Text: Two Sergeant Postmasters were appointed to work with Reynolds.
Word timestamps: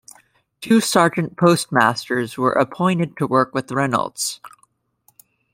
Two 0.61 0.81
Sergeant 0.81 1.37
Postmasters 1.37 2.35
were 2.35 2.53
appointed 2.53 3.15
to 3.17 3.27
work 3.27 3.53
with 3.53 3.71
Reynolds. 3.71 4.41